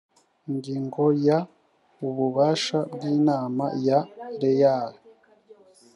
ingingo 0.49 1.03
ya 1.27 1.39
ububasha 2.07 2.79
bw 2.93 3.01
inama 3.15 3.65
ya 3.87 3.99
rlea 4.33 4.77